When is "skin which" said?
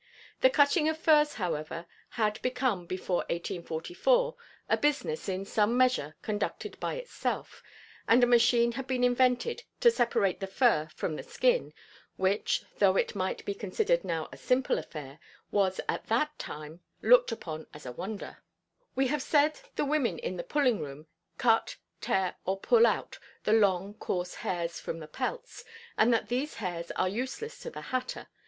11.21-12.63